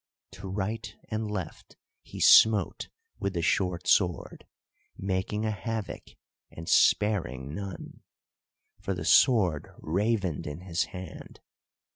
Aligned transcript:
To 0.31 0.47
right 0.47 0.95
and 1.11 1.29
left 1.29 1.77
he 2.01 2.19
smote 2.19 2.89
with 3.19 3.33
the 3.33 3.43
short 3.43 3.85
sword, 3.87 4.47
making 4.97 5.45
a 5.45 5.51
havoc 5.51 6.15
and 6.49 6.67
sparing 6.67 7.53
none, 7.53 8.01
for 8.79 8.95
the 8.95 9.05
sword 9.05 9.71
ravened 9.79 10.47
in 10.47 10.61
his 10.61 10.85
hand. 10.85 11.39